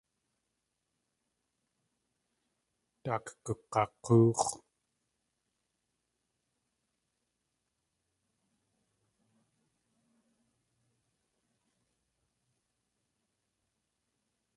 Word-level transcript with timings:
Daak 3.03 3.25
gug̲ak̲óox̲. 3.45 4.51